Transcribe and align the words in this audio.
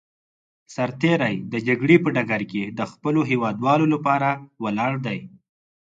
سرتېری 0.73 1.35
د 1.51 1.53
جګړې 1.67 1.97
په 2.03 2.09
ډګر 2.15 2.41
کې 2.51 2.63
د 2.77 2.81
خپلو 2.91 3.21
هېوادوالو 3.31 3.85
لپاره 3.93 4.29
ولاړ 4.63 4.93
دی. 5.05 5.19